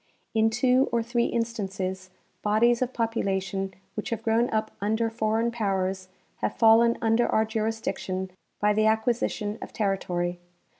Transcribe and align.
In 0.33 0.49
two 0.49 0.89
or 0.91 1.03
three 1.03 1.25
instances 1.25 2.09
bodies 2.41 2.81
of 2.81 2.91
population 2.91 3.75
which 3.93 4.09
have 4.09 4.23
grown 4.23 4.49
up 4.49 4.71
under 4.81 5.11
foreign 5.11 5.51
powers 5.51 6.07
have 6.37 6.57
fallen 6.57 6.97
under 7.03 7.27
our 7.27 7.45
jurisdiction 7.45 8.31
by 8.59 8.73
the 8.73 8.85
acquisi 8.85 9.29
tion 9.29 9.59
of 9.61 9.71
territory. 9.73 10.39